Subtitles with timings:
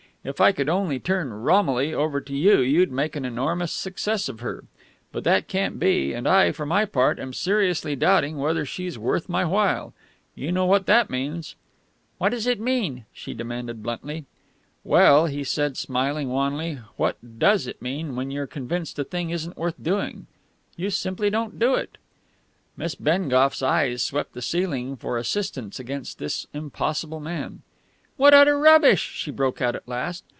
[0.23, 4.39] If I could only turn Romilly over to you you'd make an enormous success of
[4.41, 4.63] her.
[5.11, 9.27] But that can't be, and I, for my part, am seriously doubting whether she's worth
[9.27, 9.95] my while.
[10.35, 11.55] You know what that means."
[12.19, 14.25] "What does it mean?" she demanded bluntly.
[14.83, 19.57] "Well," he said, smiling wanly, "what does it mean when you're convinced a thing isn't
[19.57, 20.27] worth doing?
[20.77, 21.97] You simply don't do it."
[22.77, 27.63] Miss Bengough's eyes swept the ceiling for assistance against this impossible man.
[28.17, 30.23] "What utter rubbish!" she broke out at last.